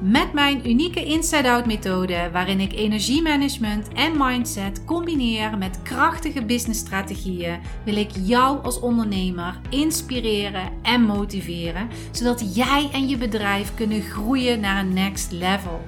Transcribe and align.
Met 0.00 0.32
mijn 0.32 0.68
unieke 0.68 1.04
inside-out 1.04 1.66
methode, 1.66 2.30
waarin 2.32 2.60
ik 2.60 2.72
energiemanagement 2.72 3.88
en 3.88 4.12
mindset 4.16 4.84
combineer 4.84 5.58
met 5.58 5.82
krachtige 5.82 6.44
businessstrategieën, 6.44 7.60
wil 7.84 7.96
ik 7.96 8.10
jou 8.22 8.62
als 8.62 8.80
ondernemer 8.80 9.60
inspireren 9.70 10.72
en 10.82 11.02
motiveren, 11.02 11.88
zodat 12.10 12.54
jij 12.54 12.90
en 12.92 13.08
je 13.08 13.16
bedrijf 13.16 13.74
kunnen 13.74 14.02
groeien 14.02 14.60
naar 14.60 14.84
een 14.84 14.94
next 14.94 15.32
level. 15.32 15.80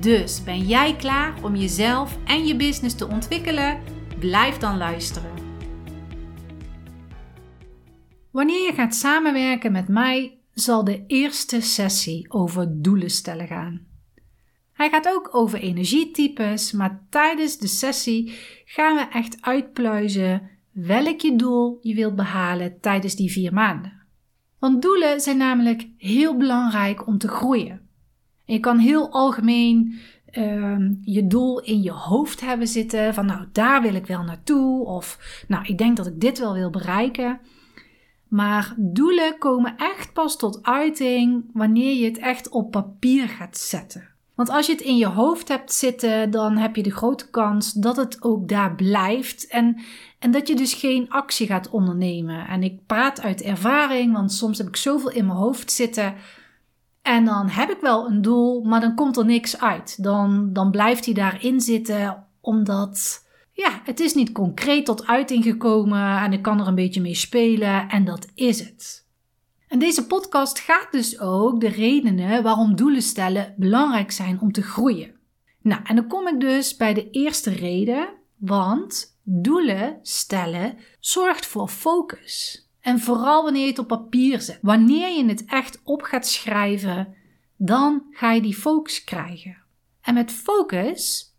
Dus 0.00 0.44
ben 0.44 0.60
jij 0.60 0.96
klaar 0.96 1.34
om 1.42 1.56
jezelf 1.56 2.18
en 2.24 2.46
je 2.46 2.56
business 2.56 2.94
te 2.94 3.08
ontwikkelen? 3.08 3.80
Blijf 4.18 4.58
dan 4.58 4.76
luisteren. 4.76 5.30
Wanneer 8.30 8.64
je 8.66 8.72
gaat 8.72 8.94
samenwerken 8.94 9.72
met 9.72 9.88
mij, 9.88 10.41
zal 10.62 10.84
de 10.84 11.04
eerste 11.06 11.60
sessie 11.60 12.32
over 12.32 12.82
doelen 12.82 13.10
stellen 13.10 13.46
gaan. 13.46 13.86
Hij 14.72 14.90
gaat 14.90 15.08
ook 15.08 15.34
over 15.34 15.58
energietypes, 15.58 16.72
maar 16.72 17.02
tijdens 17.10 17.58
de 17.58 17.66
sessie 17.66 18.32
gaan 18.64 18.96
we 18.96 19.08
echt 19.12 19.36
uitpluizen 19.40 20.50
welk 20.70 21.20
je 21.20 21.36
doel 21.36 21.78
je 21.80 21.94
wilt 21.94 22.16
behalen 22.16 22.80
tijdens 22.80 23.16
die 23.16 23.32
vier 23.32 23.52
maanden. 23.52 23.92
Want 24.58 24.82
doelen 24.82 25.20
zijn 25.20 25.36
namelijk 25.36 25.88
heel 25.98 26.36
belangrijk 26.36 27.06
om 27.06 27.18
te 27.18 27.28
groeien. 27.28 27.80
je 28.44 28.60
kan 28.60 28.78
heel 28.78 29.10
algemeen 29.10 29.98
uh, 30.32 30.90
je 31.02 31.26
doel 31.26 31.60
in 31.60 31.82
je 31.82 31.90
hoofd 31.90 32.40
hebben 32.40 32.66
zitten 32.66 33.14
van 33.14 33.26
nou 33.26 33.46
daar 33.52 33.82
wil 33.82 33.94
ik 33.94 34.06
wel 34.06 34.22
naartoe 34.22 34.84
of 34.84 35.18
nou 35.48 35.64
ik 35.64 35.78
denk 35.78 35.96
dat 35.96 36.06
ik 36.06 36.20
dit 36.20 36.38
wel 36.38 36.52
wil 36.52 36.70
bereiken. 36.70 37.40
Maar 38.32 38.74
doelen 38.76 39.38
komen 39.38 39.76
echt 39.76 40.12
pas 40.12 40.36
tot 40.36 40.58
uiting 40.62 41.50
wanneer 41.52 41.94
je 41.94 42.04
het 42.04 42.18
echt 42.18 42.48
op 42.48 42.70
papier 42.70 43.28
gaat 43.28 43.58
zetten. 43.58 44.08
Want 44.34 44.48
als 44.48 44.66
je 44.66 44.72
het 44.72 44.80
in 44.80 44.96
je 44.96 45.06
hoofd 45.06 45.48
hebt 45.48 45.72
zitten, 45.72 46.30
dan 46.30 46.56
heb 46.56 46.76
je 46.76 46.82
de 46.82 46.90
grote 46.90 47.30
kans 47.30 47.72
dat 47.72 47.96
het 47.96 48.22
ook 48.22 48.48
daar 48.48 48.74
blijft 48.74 49.46
en, 49.46 49.80
en 50.18 50.30
dat 50.30 50.48
je 50.48 50.56
dus 50.56 50.74
geen 50.74 51.10
actie 51.10 51.46
gaat 51.46 51.70
ondernemen. 51.70 52.46
En 52.46 52.62
ik 52.62 52.86
praat 52.86 53.20
uit 53.20 53.42
ervaring, 53.42 54.12
want 54.12 54.32
soms 54.32 54.58
heb 54.58 54.66
ik 54.66 54.76
zoveel 54.76 55.10
in 55.10 55.26
mijn 55.26 55.38
hoofd 55.38 55.72
zitten 55.72 56.14
en 57.02 57.24
dan 57.24 57.48
heb 57.48 57.70
ik 57.70 57.80
wel 57.80 58.06
een 58.06 58.22
doel, 58.22 58.62
maar 58.62 58.80
dan 58.80 58.94
komt 58.94 59.16
er 59.16 59.24
niks 59.24 59.60
uit. 59.60 60.02
Dan, 60.02 60.52
dan 60.52 60.70
blijft 60.70 61.04
hij 61.04 61.14
daarin 61.14 61.60
zitten 61.60 62.26
omdat 62.40 63.26
ja, 63.52 63.80
het 63.84 64.00
is 64.00 64.14
niet 64.14 64.32
concreet 64.32 64.84
tot 64.84 65.06
uiting 65.06 65.44
gekomen 65.44 66.18
en 66.18 66.32
ik 66.32 66.42
kan 66.42 66.60
er 66.60 66.66
een 66.66 66.74
beetje 66.74 67.00
mee 67.00 67.14
spelen 67.14 67.88
en 67.88 68.04
dat 68.04 68.26
is 68.34 68.60
het. 68.60 69.06
En 69.68 69.78
deze 69.78 70.06
podcast 70.06 70.58
gaat 70.58 70.88
dus 70.90 71.20
ook 71.20 71.60
de 71.60 71.68
redenen 71.68 72.42
waarom 72.42 72.76
doelen 72.76 73.02
stellen 73.02 73.54
belangrijk 73.56 74.10
zijn 74.10 74.40
om 74.40 74.52
te 74.52 74.62
groeien. 74.62 75.14
Nou, 75.60 75.80
en 75.84 75.96
dan 75.96 76.06
kom 76.06 76.28
ik 76.28 76.40
dus 76.40 76.76
bij 76.76 76.94
de 76.94 77.10
eerste 77.10 77.50
reden, 77.50 78.08
want 78.36 79.18
doelen 79.22 79.98
stellen 80.02 80.78
zorgt 81.00 81.46
voor 81.46 81.68
focus. 81.68 82.66
En 82.80 83.00
vooral 83.00 83.44
wanneer 83.44 83.62
je 83.62 83.68
het 83.68 83.78
op 83.78 83.88
papier 83.88 84.40
zet. 84.40 84.58
Wanneer 84.62 85.16
je 85.16 85.24
het 85.24 85.44
echt 85.44 85.80
op 85.84 86.02
gaat 86.02 86.26
schrijven, 86.26 87.14
dan 87.56 88.06
ga 88.10 88.32
je 88.32 88.42
die 88.42 88.56
focus 88.56 89.04
krijgen. 89.04 89.56
En 90.00 90.14
met 90.14 90.32
focus 90.32 91.31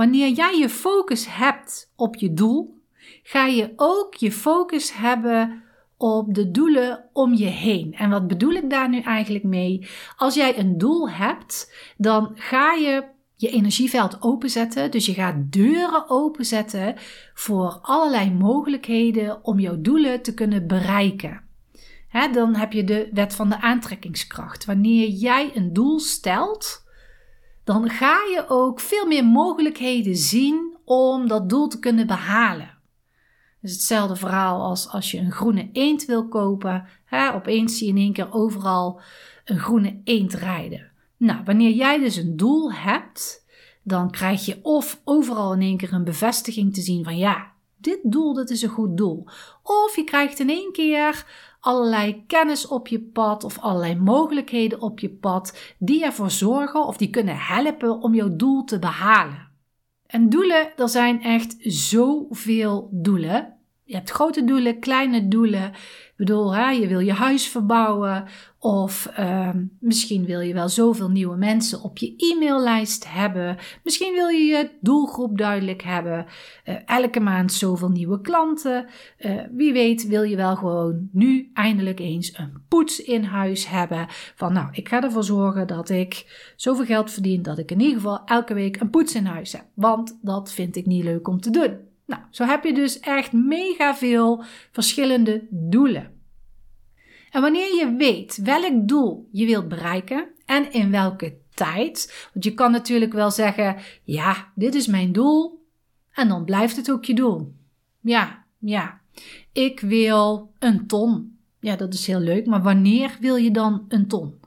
Wanneer 0.00 0.28
jij 0.28 0.58
je 0.58 0.68
focus 0.68 1.26
hebt 1.28 1.92
op 1.96 2.16
je 2.16 2.34
doel, 2.34 2.80
ga 3.22 3.46
je 3.46 3.72
ook 3.76 4.14
je 4.14 4.32
focus 4.32 4.92
hebben 4.92 5.62
op 5.96 6.34
de 6.34 6.50
doelen 6.50 7.04
om 7.12 7.34
je 7.34 7.46
heen. 7.46 7.94
En 7.94 8.10
wat 8.10 8.26
bedoel 8.26 8.52
ik 8.52 8.70
daar 8.70 8.88
nu 8.88 9.00
eigenlijk 9.00 9.44
mee? 9.44 9.88
Als 10.16 10.34
jij 10.34 10.58
een 10.58 10.78
doel 10.78 11.10
hebt, 11.10 11.74
dan 11.96 12.32
ga 12.34 12.72
je 12.72 13.04
je 13.36 13.50
energieveld 13.50 14.22
openzetten. 14.22 14.90
Dus 14.90 15.06
je 15.06 15.14
gaat 15.14 15.52
deuren 15.52 16.10
openzetten 16.10 16.94
voor 17.34 17.78
allerlei 17.82 18.30
mogelijkheden 18.30 19.44
om 19.44 19.58
jouw 19.58 19.80
doelen 19.80 20.22
te 20.22 20.34
kunnen 20.34 20.66
bereiken. 20.66 21.42
dan 22.32 22.54
heb 22.54 22.72
je 22.72 22.84
de 22.84 23.08
wet 23.12 23.34
van 23.34 23.48
de 23.48 23.60
aantrekkingskracht. 23.60 24.64
Wanneer 24.64 25.08
jij 25.08 25.50
een 25.54 25.72
doel 25.72 25.98
stelt, 25.98 26.88
dan 27.64 27.88
ga 27.88 28.14
je 28.14 28.44
ook 28.48 28.80
veel 28.80 29.06
meer 29.06 29.24
mogelijkheden 29.24 30.16
zien 30.16 30.76
om 30.84 31.28
dat 31.28 31.48
doel 31.48 31.68
te 31.68 31.78
kunnen 31.78 32.06
behalen. 32.06 32.78
Dus 33.60 33.72
hetzelfde 33.72 34.16
verhaal 34.16 34.62
als 34.62 34.88
als 34.88 35.10
je 35.10 35.18
een 35.18 35.32
groene 35.32 35.68
eend 35.72 36.04
wil 36.04 36.28
kopen. 36.28 36.86
Hè, 37.04 37.34
opeens 37.34 37.78
zie 37.78 37.86
je 37.86 37.92
in 37.92 37.98
één 37.98 38.12
keer 38.12 38.32
overal 38.32 39.00
een 39.44 39.58
groene 39.58 40.00
eend 40.04 40.34
rijden. 40.34 40.90
Nou, 41.16 41.40
wanneer 41.44 41.70
jij 41.70 41.98
dus 41.98 42.16
een 42.16 42.36
doel 42.36 42.72
hebt, 42.72 43.46
dan 43.82 44.10
krijg 44.10 44.46
je 44.46 44.58
of 44.62 45.00
overal 45.04 45.52
in 45.52 45.60
één 45.60 45.76
keer 45.76 45.92
een 45.92 46.04
bevestiging 46.04 46.74
te 46.74 46.80
zien 46.80 47.04
van 47.04 47.16
ja, 47.16 47.52
dit 47.76 47.98
doel, 48.02 48.34
dat 48.34 48.50
is 48.50 48.62
een 48.62 48.68
goed 48.68 48.96
doel. 48.96 49.26
Of 49.62 49.96
je 49.96 50.04
krijgt 50.04 50.38
in 50.38 50.48
één 50.48 50.72
keer 50.72 51.26
allerlei 51.60 52.24
kennis 52.26 52.66
op 52.66 52.88
je 52.88 53.00
pad 53.00 53.44
of 53.44 53.58
allerlei 53.58 53.96
mogelijkheden 53.96 54.80
op 54.80 55.00
je 55.00 55.10
pad 55.10 55.74
die 55.78 56.04
ervoor 56.04 56.30
zorgen 56.30 56.86
of 56.86 56.96
die 56.96 57.10
kunnen 57.10 57.36
helpen 57.38 58.00
om 58.00 58.14
jouw 58.14 58.36
doel 58.36 58.64
te 58.64 58.78
behalen. 58.78 59.48
En 60.06 60.28
doelen, 60.28 60.76
er 60.76 60.88
zijn 60.88 61.22
echt 61.22 61.56
zoveel 61.58 62.88
doelen. 62.92 63.59
Je 63.90 63.96
hebt 63.96 64.10
grote 64.10 64.44
doelen, 64.44 64.80
kleine 64.80 65.28
doelen. 65.28 65.64
Ik 65.64 66.12
bedoel, 66.16 66.54
hè, 66.54 66.70
je 66.70 66.86
wil 66.86 66.98
je 66.98 67.12
huis 67.12 67.48
verbouwen 67.48 68.24
of 68.58 69.12
uh, 69.18 69.50
misschien 69.80 70.24
wil 70.24 70.40
je 70.40 70.54
wel 70.54 70.68
zoveel 70.68 71.10
nieuwe 71.10 71.36
mensen 71.36 71.82
op 71.82 71.98
je 71.98 72.14
e-maillijst 72.16 73.12
hebben. 73.12 73.56
Misschien 73.84 74.12
wil 74.12 74.28
je 74.28 74.44
je 74.44 74.70
doelgroep 74.80 75.38
duidelijk 75.38 75.82
hebben. 75.82 76.26
Uh, 76.64 76.74
elke 76.86 77.20
maand 77.20 77.52
zoveel 77.52 77.88
nieuwe 77.88 78.20
klanten. 78.20 78.86
Uh, 79.18 79.40
wie 79.52 79.72
weet 79.72 80.06
wil 80.06 80.22
je 80.22 80.36
wel 80.36 80.56
gewoon 80.56 81.08
nu 81.12 81.50
eindelijk 81.54 82.00
eens 82.00 82.38
een 82.38 82.62
poets 82.68 83.02
in 83.02 83.22
huis 83.22 83.68
hebben. 83.68 84.06
Van 84.34 84.52
nou, 84.52 84.68
ik 84.72 84.88
ga 84.88 85.02
ervoor 85.02 85.24
zorgen 85.24 85.66
dat 85.66 85.88
ik 85.88 86.24
zoveel 86.56 86.84
geld 86.84 87.10
verdien 87.10 87.42
dat 87.42 87.58
ik 87.58 87.70
in 87.70 87.80
ieder 87.80 87.96
geval 87.96 88.24
elke 88.24 88.54
week 88.54 88.80
een 88.80 88.90
poets 88.90 89.14
in 89.14 89.26
huis 89.26 89.52
heb. 89.52 89.64
Want 89.74 90.18
dat 90.22 90.52
vind 90.52 90.76
ik 90.76 90.86
niet 90.86 91.04
leuk 91.04 91.28
om 91.28 91.40
te 91.40 91.50
doen. 91.50 91.88
Nou, 92.10 92.22
zo 92.30 92.44
heb 92.44 92.64
je 92.64 92.72
dus 92.72 93.00
echt 93.00 93.32
mega 93.32 93.96
veel 93.96 94.44
verschillende 94.70 95.46
doelen. 95.50 96.20
En 97.30 97.40
wanneer 97.40 97.74
je 97.74 97.94
weet 97.98 98.36
welk 98.36 98.88
doel 98.88 99.28
je 99.32 99.46
wilt 99.46 99.68
bereiken 99.68 100.28
en 100.46 100.72
in 100.72 100.90
welke 100.90 101.36
tijd, 101.54 102.28
want 102.32 102.44
je 102.44 102.54
kan 102.54 102.70
natuurlijk 102.70 103.12
wel 103.12 103.30
zeggen: 103.30 103.76
ja, 104.04 104.52
dit 104.54 104.74
is 104.74 104.86
mijn 104.86 105.12
doel, 105.12 105.66
en 106.12 106.28
dan 106.28 106.44
blijft 106.44 106.76
het 106.76 106.90
ook 106.90 107.04
je 107.04 107.14
doel. 107.14 107.54
Ja, 108.00 108.44
ja, 108.58 109.00
ik 109.52 109.80
wil 109.80 110.52
een 110.58 110.86
ton. 110.86 111.38
Ja, 111.60 111.76
dat 111.76 111.94
is 111.94 112.06
heel 112.06 112.20
leuk, 112.20 112.46
maar 112.46 112.62
wanneer 112.62 113.16
wil 113.20 113.36
je 113.36 113.50
dan 113.50 113.84
een 113.88 114.06
ton? 114.06 114.39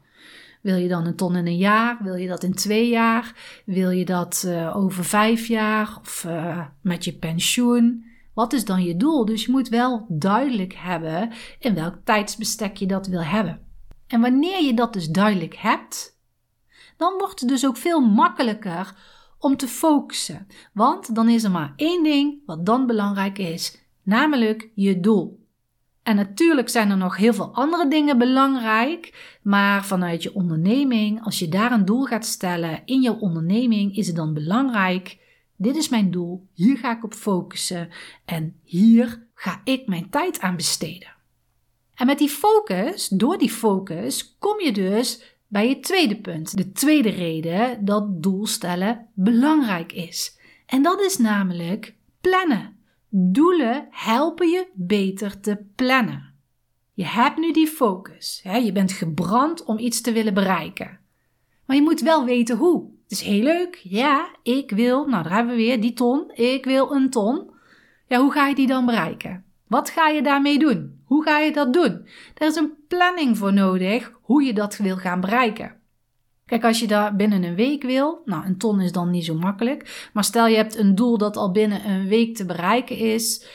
Wil 0.64 0.76
je 0.76 0.88
dan 0.88 1.06
een 1.06 1.16
ton 1.16 1.36
in 1.36 1.48
een 1.48 1.58
jaar? 1.58 1.98
Wil 2.04 2.16
je 2.16 2.28
dat 2.28 2.44
in 2.44 2.54
twee 2.54 2.90
jaar? 2.90 3.36
Wil 3.66 3.90
je 3.90 4.06
dat 4.06 4.44
uh, 4.46 4.78
over 4.78 5.06
vijf 5.06 5.48
jaar 5.48 5.98
of 6.02 6.24
uh, 6.28 6.66
met 6.82 7.04
je 7.04 7.14
pensioen? 7.14 8.06
Wat 8.34 8.54
is 8.54 8.66
dan 8.66 8.84
je 8.84 8.98
doel? 8.98 9.26
Dus 9.26 9.46
je 9.46 9.52
moet 9.52 9.70
wel 9.70 10.06
duidelijk 10.10 10.74
hebben 10.74 11.32
in 11.60 11.76
welk 11.76 11.96
tijdsbestek 12.04 12.78
je 12.78 12.86
dat 12.86 13.08
wil 13.08 13.24
hebben. 13.24 13.60
En 14.08 14.22
wanneer 14.22 14.64
je 14.64 14.74
dat 14.74 14.94
dus 14.94 15.08
duidelijk 15.08 15.56
hebt, 15.56 16.20
dan 16.98 17.14
wordt 17.18 17.40
het 17.40 17.50
dus 17.50 17.66
ook 17.66 17.78
veel 17.78 18.00
makkelijker 18.00 18.96
om 19.40 19.58
te 19.58 19.68
focussen. 19.68 20.48
Want 20.74 21.16
dan 21.16 21.30
is 21.30 21.44
er 21.44 21.52
maar 21.52 21.74
één 21.76 22.04
ding 22.04 22.42
wat 22.46 22.66
dan 22.66 22.88
belangrijk 22.88 23.38
is, 23.38 23.80
namelijk 24.04 24.70
je 24.76 25.00
doel. 25.00 25.43
En 26.04 26.16
natuurlijk 26.16 26.70
zijn 26.70 26.90
er 26.90 26.98
nog 26.98 27.18
heel 27.18 27.34
veel 27.34 27.54
andere 27.54 27.88
dingen 27.88 28.18
belangrijk, 28.18 29.38
maar 29.42 29.86
vanuit 29.86 30.24
je 30.24 30.36
onderneming, 30.36 31.24
als 31.24 31.40
je 31.40 31.50
daar 31.50 31.72
een 31.72 31.86
doel 31.86 32.04
gaat 32.04 32.26
stellen 32.26 32.82
in 32.86 33.02
jouw 33.02 33.18
onderneming, 33.18 33.96
is 33.96 34.08
het 34.08 34.16
dan 34.16 34.34
belangrijk 34.34 35.22
dit 35.64 35.76
is 35.76 35.90
mijn 35.90 36.12
doel, 36.12 36.48
hier 36.54 36.78
ga 36.78 36.96
ik 36.96 37.04
op 37.04 37.14
focussen 37.14 37.90
en 38.26 38.60
hier 38.64 39.28
ga 39.34 39.62
ik 39.64 39.88
mijn 39.88 40.10
tijd 40.10 40.40
aan 40.40 40.56
besteden. 40.56 41.12
En 41.96 42.06
met 42.06 42.18
die 42.18 42.30
focus, 42.30 43.08
door 43.08 43.38
die 43.38 43.50
focus, 43.50 44.36
kom 44.40 44.62
je 44.62 44.72
dus 44.72 45.38
bij 45.48 45.70
je 45.70 45.80
tweede 45.80 46.22
punt. 46.22 46.58
De 46.58 46.72
tweede 46.72 47.10
reden 47.10 47.86
dat 47.86 48.24
doelstellen 48.24 49.08
belangrijk 49.14 49.92
is. 49.92 50.38
En 50.66 50.82
dat 50.82 51.02
is 51.02 51.18
namelijk 51.18 51.96
plannen. 52.22 52.78
Doelen 53.16 53.88
helpen 53.90 54.50
je 54.50 54.68
beter 54.74 55.40
te 55.40 55.58
plannen. 55.76 56.34
Je 56.94 57.06
hebt 57.06 57.38
nu 57.38 57.52
die 57.52 57.68
focus. 57.68 58.40
Hè? 58.44 58.58
Je 58.58 58.72
bent 58.72 58.92
gebrand 58.92 59.64
om 59.64 59.78
iets 59.78 60.02
te 60.02 60.12
willen 60.12 60.34
bereiken. 60.34 61.00
Maar 61.66 61.76
je 61.76 61.82
moet 61.82 62.02
wel 62.02 62.26
weten 62.26 62.58
hoe. 62.58 62.90
Het 63.04 63.12
is 63.12 63.22
heel 63.22 63.44
leuk. 63.44 63.76
Ja, 63.84 64.36
ik 64.44 64.72
wil, 64.72 65.08
nou 65.08 65.24
daar 65.24 65.34
hebben 65.34 65.56
we 65.56 65.62
weer 65.62 65.82
die 65.82 65.94
ton. 65.94 66.32
Ik 66.34 66.66
wil 66.66 66.92
een 66.92 67.10
ton. 67.10 67.50
Ja, 68.08 68.20
hoe 68.20 68.32
ga 68.32 68.48
je 68.48 68.56
die 68.56 68.68
dan 68.68 68.86
bereiken? 68.86 69.46
Wat 69.68 69.90
ga 69.90 70.08
je 70.08 70.22
daarmee 70.22 70.60
doen? 70.60 71.02
Hoe 71.06 71.24
ga 71.24 71.40
je 71.40 71.52
dat 71.52 71.74
doen? 71.74 72.08
Er 72.38 72.48
is 72.48 72.56
een 72.56 72.74
planning 72.88 73.38
voor 73.38 73.54
nodig 73.54 74.12
hoe 74.22 74.44
je 74.44 74.54
dat 74.54 74.78
wil 74.78 74.98
gaan 74.98 75.22
bereiken. 75.22 75.76
Kijk, 76.46 76.64
als 76.64 76.80
je 76.80 76.88
daar 76.88 77.16
binnen 77.16 77.44
een 77.44 77.56
week 77.56 77.84
wil, 77.84 78.22
nou 78.26 78.46
een 78.46 78.58
ton 78.58 78.82
is 78.82 78.92
dan 78.92 79.10
niet 79.10 79.26
zo 79.26 79.36
makkelijk, 79.36 80.10
maar 80.14 80.24
stel 80.24 80.48
je 80.48 80.56
hebt 80.56 80.78
een 80.78 80.96
doel 80.96 81.18
dat 81.18 81.38
al 81.38 81.52
binnen 81.52 81.90
een 81.90 82.08
week 82.08 82.36
te 82.36 82.46
bereiken 82.46 82.98
is, 82.98 83.48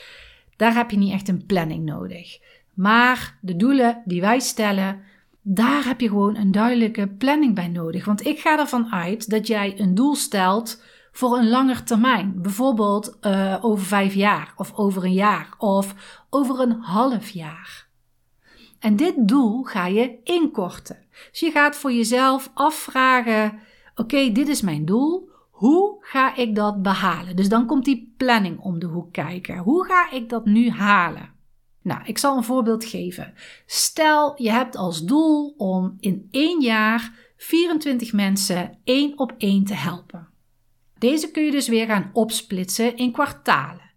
daar 0.55 0.73
heb 0.73 0.91
je 0.91 0.97
niet 0.97 1.13
echt 1.13 1.27
een 1.27 1.45
planning 1.45 1.85
nodig. 1.85 2.39
Maar 2.73 3.37
de 3.41 3.55
doelen 3.55 4.01
die 4.05 4.21
wij 4.21 4.39
stellen, 4.39 5.01
daar 5.41 5.83
heb 5.83 6.01
je 6.01 6.07
gewoon 6.07 6.35
een 6.35 6.51
duidelijke 6.51 7.07
planning 7.07 7.55
bij 7.55 7.67
nodig. 7.67 8.05
Want 8.05 8.25
ik 8.25 8.39
ga 8.39 8.59
ervan 8.59 8.91
uit 8.91 9.29
dat 9.29 9.47
jij 9.47 9.79
een 9.79 9.95
doel 9.95 10.15
stelt 10.15 10.83
voor 11.11 11.37
een 11.37 11.49
langer 11.49 11.83
termijn. 11.83 12.41
Bijvoorbeeld 12.41 13.17
uh, 13.21 13.57
over 13.61 13.85
vijf 13.85 14.13
jaar, 14.13 14.53
of 14.55 14.73
over 14.73 15.03
een 15.03 15.13
jaar, 15.13 15.49
of 15.57 15.95
over 16.29 16.59
een 16.59 16.81
half 16.81 17.29
jaar. 17.29 17.87
En 18.79 18.95
dit 18.95 19.13
doel 19.17 19.63
ga 19.63 19.87
je 19.87 20.17
inkorten. 20.23 20.97
Dus 21.31 21.39
je 21.39 21.51
gaat 21.51 21.75
voor 21.75 21.91
jezelf 21.91 22.51
afvragen: 22.53 23.59
oké, 23.95 24.31
dit 24.31 24.47
is 24.47 24.61
mijn 24.61 24.85
doel. 24.85 25.29
Hoe 25.49 25.97
ga 25.99 26.35
ik 26.35 26.55
dat 26.55 26.81
behalen? 26.81 27.35
Dus 27.35 27.49
dan 27.49 27.65
komt 27.65 27.85
die 27.85 28.13
planning 28.17 28.59
om 28.59 28.79
de 28.79 28.85
hoek 28.85 29.13
kijken. 29.13 29.57
Hoe 29.57 29.85
ga 29.85 30.11
ik 30.11 30.29
dat 30.29 30.45
nu 30.45 30.69
halen? 30.69 31.29
Nou, 31.81 32.01
ik 32.05 32.17
zal 32.17 32.37
een 32.37 32.43
voorbeeld 32.43 32.85
geven. 32.85 33.33
Stel, 33.65 34.41
je 34.41 34.51
hebt 34.51 34.75
als 34.75 35.05
doel 35.05 35.53
om 35.57 35.97
in 35.99 36.27
één 36.31 36.61
jaar 36.61 37.31
24 37.37 38.13
mensen 38.13 38.77
één 38.83 39.17
op 39.19 39.33
één 39.37 39.63
te 39.63 39.73
helpen. 39.73 40.27
Deze 40.97 41.31
kun 41.31 41.43
je 41.43 41.51
dus 41.51 41.67
weer 41.67 41.85
gaan 41.85 42.09
opsplitsen 42.13 42.95
in 42.95 43.11
kwartalen. 43.11 43.91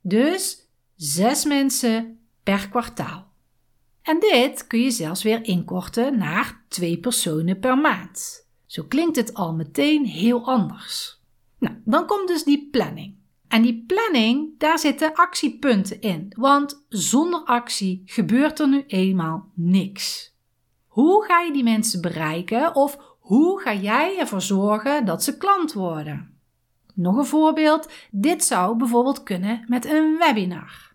Dus 0.00 0.68
zes 0.96 1.44
mensen 1.44 2.18
per 2.42 2.68
kwartaal. 2.68 3.32
En 4.06 4.18
dit 4.18 4.66
kun 4.66 4.80
je 4.80 4.90
zelfs 4.90 5.22
weer 5.22 5.44
inkorten 5.44 6.18
naar 6.18 6.64
twee 6.68 6.98
personen 6.98 7.58
per 7.58 7.78
maand. 7.78 8.46
Zo 8.66 8.82
klinkt 8.88 9.16
het 9.16 9.34
al 9.34 9.54
meteen 9.54 10.04
heel 10.04 10.46
anders. 10.46 11.20
Nou, 11.58 11.74
dan 11.84 12.06
komt 12.06 12.28
dus 12.28 12.44
die 12.44 12.68
planning. 12.70 13.14
En 13.48 13.62
die 13.62 13.84
planning, 13.86 14.58
daar 14.58 14.78
zitten 14.78 15.14
actiepunten 15.14 16.00
in, 16.00 16.32
want 16.36 16.84
zonder 16.88 17.40
actie 17.44 18.02
gebeurt 18.04 18.60
er 18.60 18.68
nu 18.68 18.84
eenmaal 18.86 19.50
niks. 19.54 20.34
Hoe 20.86 21.24
ga 21.24 21.40
je 21.40 21.52
die 21.52 21.64
mensen 21.64 22.00
bereiken 22.00 22.74
of 22.74 22.98
hoe 23.18 23.60
ga 23.60 23.74
jij 23.74 24.18
ervoor 24.18 24.42
zorgen 24.42 25.04
dat 25.04 25.22
ze 25.22 25.36
klant 25.36 25.72
worden? 25.72 26.38
Nog 26.94 27.16
een 27.16 27.26
voorbeeld, 27.26 27.88
dit 28.10 28.44
zou 28.44 28.76
bijvoorbeeld 28.76 29.22
kunnen 29.22 29.64
met 29.68 29.84
een 29.84 30.16
webinar. 30.18 30.85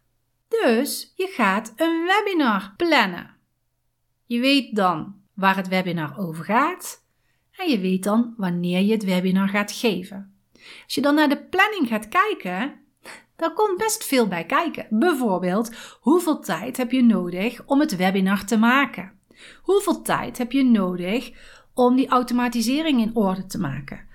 Dus 0.60 1.14
je 1.16 1.28
gaat 1.28 1.74
een 1.76 2.06
webinar 2.06 2.74
plannen. 2.78 3.36
Je 4.26 4.40
weet 4.40 4.76
dan 4.76 5.16
waar 5.34 5.56
het 5.56 5.68
webinar 5.68 6.18
over 6.18 6.44
gaat 6.44 7.04
en 7.52 7.70
je 7.70 7.80
weet 7.80 8.04
dan 8.04 8.34
wanneer 8.38 8.82
je 8.82 8.92
het 8.92 9.04
webinar 9.04 9.50
gaat 9.50 9.72
geven. 9.72 10.36
Als 10.84 10.96
je 10.96 11.02
dan 11.02 11.16
naar 11.16 11.30
de 11.30 11.44
planning 11.44 11.88
gaat 11.88 12.08
kijken, 12.08 12.80
dan 13.36 13.54
komt 13.54 13.78
best 13.78 14.06
veel 14.06 14.28
bij 14.28 14.46
kijken. 14.46 14.88
Bijvoorbeeld, 14.90 15.76
hoeveel 16.00 16.40
tijd 16.40 16.78
heb 16.78 16.92
je 16.92 17.04
nodig 17.04 17.66
om 17.66 17.80
het 17.80 17.96
webinar 17.96 18.46
te 18.46 18.58
maken? 18.58 19.20
Hoeveel 19.62 20.02
tijd 20.02 20.38
heb 20.38 20.52
je 20.52 20.64
nodig 20.64 21.32
om 21.74 21.96
die 21.96 22.08
automatisering 22.08 23.02
in 23.02 23.16
orde 23.16 23.46
te 23.46 23.60
maken? 23.60 24.08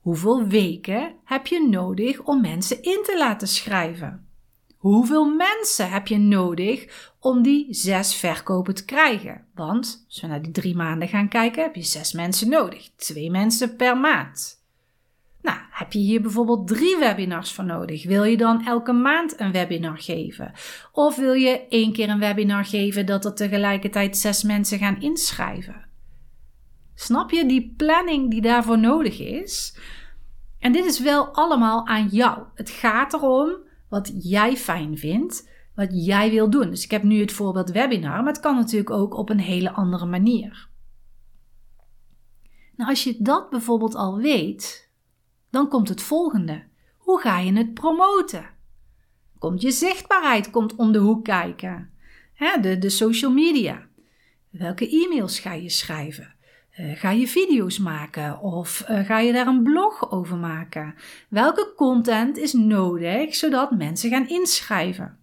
Hoeveel 0.00 0.46
weken 0.46 1.14
heb 1.24 1.46
je 1.46 1.68
nodig 1.68 2.20
om 2.20 2.40
mensen 2.40 2.82
in 2.82 3.00
te 3.02 3.18
laten 3.18 3.48
schrijven? 3.48 4.28
Hoeveel 4.84 5.24
mensen 5.24 5.90
heb 5.90 6.06
je 6.06 6.18
nodig 6.18 6.86
om 7.20 7.42
die 7.42 7.66
zes 7.74 8.14
verkopen 8.14 8.74
te 8.74 8.84
krijgen? 8.84 9.44
Want 9.54 10.04
als 10.06 10.20
we 10.20 10.26
naar 10.26 10.42
die 10.42 10.52
drie 10.52 10.76
maanden 10.76 11.08
gaan 11.08 11.28
kijken, 11.28 11.62
heb 11.62 11.74
je 11.74 11.82
zes 11.82 12.12
mensen 12.12 12.48
nodig. 12.48 12.90
Twee 12.96 13.30
mensen 13.30 13.76
per 13.76 13.98
maand. 13.98 14.64
Nou, 15.42 15.58
heb 15.70 15.92
je 15.92 15.98
hier 15.98 16.20
bijvoorbeeld 16.20 16.66
drie 16.66 16.96
webinars 16.98 17.52
voor 17.52 17.64
nodig? 17.64 18.04
Wil 18.04 18.24
je 18.24 18.36
dan 18.36 18.66
elke 18.66 18.92
maand 18.92 19.40
een 19.40 19.52
webinar 19.52 19.98
geven? 19.98 20.52
Of 20.92 21.16
wil 21.16 21.32
je 21.32 21.66
één 21.68 21.92
keer 21.92 22.08
een 22.08 22.18
webinar 22.18 22.64
geven 22.64 23.06
dat 23.06 23.24
er 23.24 23.34
tegelijkertijd 23.34 24.16
zes 24.16 24.42
mensen 24.42 24.78
gaan 24.78 25.00
inschrijven? 25.00 25.86
Snap 26.94 27.30
je 27.30 27.46
die 27.46 27.74
planning 27.76 28.30
die 28.30 28.40
daarvoor 28.40 28.78
nodig 28.78 29.20
is? 29.20 29.78
En 30.58 30.72
dit 30.72 30.84
is 30.84 31.00
wel 31.00 31.26
allemaal 31.26 31.86
aan 31.86 32.08
jou. 32.08 32.42
Het 32.54 32.70
gaat 32.70 33.12
erom 33.12 33.62
wat 33.94 34.12
jij 34.18 34.56
fijn 34.56 34.98
vindt, 34.98 35.48
wat 35.74 35.88
jij 35.92 36.30
wil 36.30 36.50
doen. 36.50 36.70
Dus 36.70 36.84
ik 36.84 36.90
heb 36.90 37.02
nu 37.02 37.20
het 37.20 37.32
voorbeeld 37.32 37.70
webinar, 37.70 38.22
maar 38.22 38.32
het 38.32 38.40
kan 38.40 38.54
natuurlijk 38.54 38.90
ook 38.90 39.14
op 39.14 39.28
een 39.28 39.40
hele 39.40 39.72
andere 39.72 40.06
manier. 40.06 40.68
Nou, 42.76 42.90
als 42.90 43.04
je 43.04 43.16
dat 43.18 43.50
bijvoorbeeld 43.50 43.94
al 43.94 44.16
weet, 44.16 44.90
dan 45.50 45.68
komt 45.68 45.88
het 45.88 46.02
volgende. 46.02 46.64
Hoe 46.96 47.20
ga 47.20 47.38
je 47.38 47.52
het 47.52 47.74
promoten? 47.74 48.50
Komt 49.38 49.62
je 49.62 49.70
zichtbaarheid 49.70 50.50
komt 50.50 50.74
om 50.74 50.92
de 50.92 50.98
hoek 50.98 51.24
kijken? 51.24 51.90
de, 52.60 52.78
de 52.78 52.90
social 52.90 53.32
media. 53.32 53.88
Welke 54.50 54.88
e-mails 54.88 55.38
ga 55.38 55.52
je 55.52 55.68
schrijven? 55.68 56.33
Uh, 56.80 56.96
ga 56.96 57.10
je 57.10 57.28
video's 57.28 57.78
maken 57.78 58.40
of 58.40 58.86
uh, 58.90 59.04
ga 59.04 59.18
je 59.18 59.32
daar 59.32 59.46
een 59.46 59.62
blog 59.62 60.10
over 60.10 60.36
maken? 60.36 60.94
Welke 61.28 61.72
content 61.76 62.36
is 62.36 62.52
nodig 62.52 63.34
zodat 63.34 63.70
mensen 63.70 64.10
gaan 64.10 64.28
inschrijven? 64.28 65.18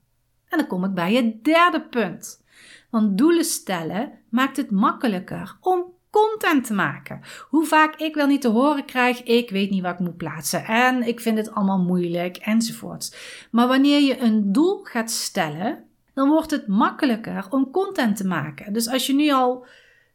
En 0.47 0.57
dan 0.57 0.67
kom 0.67 0.83
ik 0.83 0.93
bij 0.93 1.13
het 1.13 1.43
derde 1.43 1.81
punt. 1.81 2.43
Want 2.89 3.17
doelen 3.17 3.45
stellen 3.45 4.11
maakt 4.29 4.57
het 4.57 4.71
makkelijker 4.71 5.57
om 5.61 5.83
content 6.09 6.65
te 6.65 6.73
maken. 6.73 7.21
Hoe 7.49 7.65
vaak 7.65 7.95
ik 7.95 8.15
wel 8.15 8.27
niet 8.27 8.41
te 8.41 8.47
horen 8.47 8.85
krijg, 8.85 9.23
ik 9.23 9.49
weet 9.49 9.69
niet 9.69 9.81
wat 9.81 9.93
ik 9.93 9.99
moet 9.99 10.17
plaatsen 10.17 10.65
en 10.65 11.07
ik 11.07 11.19
vind 11.19 11.37
het 11.37 11.51
allemaal 11.51 11.79
moeilijk 11.79 12.37
enzovoorts. 12.37 13.15
Maar 13.51 13.67
wanneer 13.67 13.99
je 14.01 14.19
een 14.19 14.51
doel 14.51 14.79
gaat 14.83 15.11
stellen, 15.11 15.83
dan 16.13 16.29
wordt 16.29 16.51
het 16.51 16.67
makkelijker 16.67 17.47
om 17.49 17.71
content 17.71 18.17
te 18.17 18.27
maken. 18.27 18.73
Dus 18.73 18.87
als 18.87 19.07
je 19.07 19.13
nu 19.13 19.31
al 19.31 19.65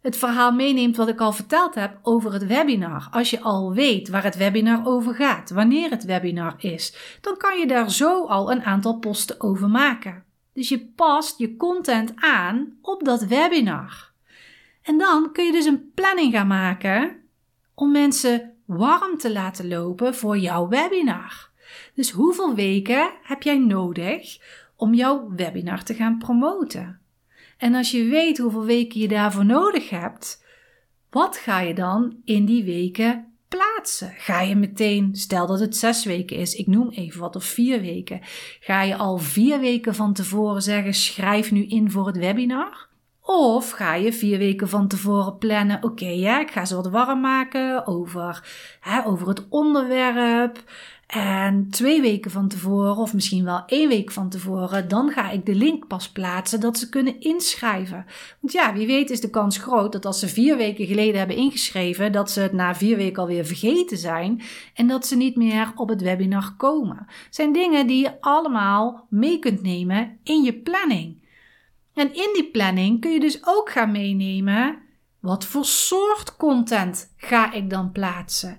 het 0.00 0.16
verhaal 0.16 0.52
meeneemt 0.52 0.96
wat 0.96 1.08
ik 1.08 1.20
al 1.20 1.32
verteld 1.32 1.74
heb 1.74 1.98
over 2.02 2.32
het 2.32 2.46
webinar. 2.46 3.08
Als 3.10 3.30
je 3.30 3.40
al 3.40 3.74
weet 3.74 4.08
waar 4.08 4.24
het 4.24 4.36
webinar 4.36 4.86
over 4.86 5.14
gaat, 5.14 5.50
wanneer 5.50 5.90
het 5.90 6.04
webinar 6.04 6.54
is, 6.58 7.18
dan 7.20 7.36
kan 7.36 7.58
je 7.58 7.66
daar 7.66 7.90
zo 7.90 8.26
al 8.26 8.52
een 8.52 8.62
aantal 8.62 8.98
posten 8.98 9.40
over 9.40 9.68
maken. 9.68 10.24
Dus 10.52 10.68
je 10.68 10.86
past 10.96 11.38
je 11.38 11.56
content 11.56 12.12
aan 12.16 12.78
op 12.82 13.04
dat 13.04 13.24
webinar. 13.24 14.12
En 14.82 14.98
dan 14.98 15.32
kun 15.32 15.44
je 15.44 15.52
dus 15.52 15.64
een 15.64 15.90
planning 15.94 16.32
gaan 16.32 16.46
maken 16.46 17.16
om 17.74 17.92
mensen 17.92 18.52
warm 18.64 19.18
te 19.18 19.32
laten 19.32 19.68
lopen 19.68 20.14
voor 20.14 20.38
jouw 20.38 20.68
webinar. 20.68 21.50
Dus 21.94 22.10
hoeveel 22.10 22.54
weken 22.54 23.10
heb 23.22 23.42
jij 23.42 23.58
nodig 23.58 24.38
om 24.76 24.94
jouw 24.94 25.30
webinar 25.36 25.82
te 25.82 25.94
gaan 25.94 26.18
promoten? 26.18 27.00
En 27.56 27.74
als 27.74 27.90
je 27.90 28.04
weet 28.04 28.38
hoeveel 28.38 28.64
weken 28.64 29.00
je 29.00 29.08
daarvoor 29.08 29.44
nodig 29.44 29.90
hebt, 29.90 30.44
wat 31.10 31.36
ga 31.36 31.60
je 31.60 31.74
dan 31.74 32.16
in 32.24 32.44
die 32.44 32.64
weken 32.64 33.32
plaatsen? 33.48 34.14
Ga 34.16 34.40
je 34.40 34.56
meteen, 34.56 35.14
stel 35.16 35.46
dat 35.46 35.60
het 35.60 35.76
zes 35.76 36.04
weken 36.04 36.36
is, 36.36 36.54
ik 36.54 36.66
noem 36.66 36.90
even 36.90 37.20
wat, 37.20 37.36
of 37.36 37.44
vier 37.44 37.80
weken, 37.80 38.20
ga 38.60 38.82
je 38.82 38.96
al 38.96 39.18
vier 39.18 39.60
weken 39.60 39.94
van 39.94 40.12
tevoren 40.12 40.62
zeggen: 40.62 40.94
schrijf 40.94 41.50
nu 41.50 41.66
in 41.66 41.90
voor 41.90 42.06
het 42.06 42.16
webinar? 42.16 42.88
Of 43.26 43.70
ga 43.70 43.94
je 43.94 44.12
vier 44.12 44.38
weken 44.38 44.68
van 44.68 44.88
tevoren 44.88 45.38
plannen: 45.38 45.82
oké, 45.82 46.08
ja, 46.08 46.40
ik 46.40 46.50
ga 46.50 46.64
ze 46.64 46.74
wat 46.74 46.88
warm 46.88 47.20
maken 47.20 47.86
over, 47.86 48.48
hè, 48.80 49.06
over 49.06 49.28
het 49.28 49.46
onderwerp. 49.48 50.62
En 51.06 51.70
twee 51.70 52.00
weken 52.00 52.30
van 52.30 52.48
tevoren, 52.48 52.96
of 52.96 53.14
misschien 53.14 53.44
wel 53.44 53.62
één 53.66 53.88
week 53.88 54.12
van 54.12 54.28
tevoren, 54.28 54.88
dan 54.88 55.10
ga 55.10 55.30
ik 55.30 55.46
de 55.46 55.54
link 55.54 55.86
pas 55.86 56.10
plaatsen 56.10 56.60
dat 56.60 56.78
ze 56.78 56.88
kunnen 56.88 57.20
inschrijven. 57.20 58.06
Want 58.40 58.52
ja, 58.52 58.72
wie 58.72 58.86
weet 58.86 59.10
is 59.10 59.20
de 59.20 59.30
kans 59.30 59.58
groot 59.58 59.92
dat 59.92 60.04
als 60.04 60.18
ze 60.18 60.28
vier 60.28 60.56
weken 60.56 60.86
geleden 60.86 61.18
hebben 61.18 61.36
ingeschreven, 61.36 62.12
dat 62.12 62.30
ze 62.30 62.40
het 62.40 62.52
na 62.52 62.74
vier 62.74 62.96
weken 62.96 63.22
alweer 63.22 63.46
vergeten 63.46 63.96
zijn 63.98 64.42
en 64.74 64.86
dat 64.86 65.06
ze 65.06 65.16
niet 65.16 65.36
meer 65.36 65.72
op 65.74 65.88
het 65.88 66.00
webinar 66.00 66.54
komen. 66.56 67.06
Het 67.06 67.34
zijn 67.34 67.52
dingen 67.52 67.86
die 67.86 68.02
je 68.02 68.20
allemaal 68.20 69.06
mee 69.10 69.38
kunt 69.38 69.62
nemen 69.62 70.18
in 70.22 70.42
je 70.42 70.54
planning. 70.54 71.24
En 71.94 72.14
in 72.14 72.30
die 72.34 72.50
planning 72.50 73.00
kun 73.00 73.12
je 73.12 73.20
dus 73.20 73.46
ook 73.46 73.70
gaan 73.70 73.92
meenemen 73.92 74.78
wat 75.20 75.44
voor 75.44 75.64
soort 75.64 76.36
content 76.36 77.14
ga 77.16 77.52
ik 77.52 77.70
dan 77.70 77.92
plaatsen. 77.92 78.58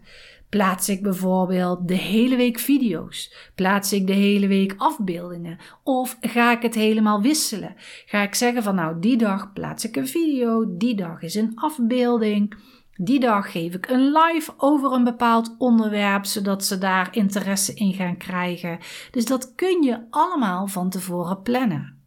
Plaats 0.50 0.90
ik 0.90 1.02
bijvoorbeeld 1.02 1.88
de 1.88 1.96
hele 1.96 2.36
week 2.36 2.60
video's? 2.60 3.52
Plaats 3.56 3.94
ik 3.94 4.08
de 4.08 4.14
hele 4.14 4.48
week 4.48 4.74
afbeeldingen? 4.78 5.58
Of 5.84 6.18
ga 6.22 6.52
ik 6.52 6.62
het 6.62 6.76
helemaal 6.76 7.22
wisselen? 7.22 7.76
Ga 8.06 8.22
ik 8.22 8.36
zeggen 8.36 8.64
van 8.64 8.76
nou, 8.76 9.00
die 9.00 9.18
dag 9.18 9.54
plaats 9.54 9.86
ik 9.86 9.96
een 9.96 10.08
video, 10.08 10.78
die 10.78 10.96
dag 10.96 11.22
is 11.22 11.36
een 11.36 11.52
afbeelding. 11.56 12.58
Die 12.96 13.20
dag 13.20 13.52
geef 13.52 13.74
ik 13.74 13.90
een 13.90 14.12
live 14.12 14.54
over 14.58 14.92
een 14.92 15.04
bepaald 15.04 15.56
onderwerp, 15.58 16.26
zodat 16.26 16.66
ze 16.66 16.78
daar 16.78 17.16
interesse 17.16 17.74
in 17.74 17.94
gaan 17.94 18.18
krijgen. 18.18 18.80
Dus 19.12 19.26
dat 19.26 19.56
kun 19.56 19.82
je 19.84 20.00
allemaal 20.10 20.68
van 20.68 20.90
tevoren 20.90 21.42
plannen. 21.42 22.02